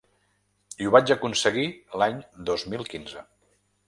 I 0.85 0.85
ho 0.87 0.93
vaig 0.95 1.11
aconseguir 1.15 1.65
l’any 2.03 2.17
dos 2.47 2.65
mil 2.73 2.85
quinze. 2.95 3.23